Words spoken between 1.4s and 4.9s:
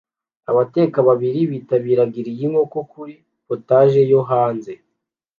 bitabira grill yinkoko kuri POTAGE yo hanze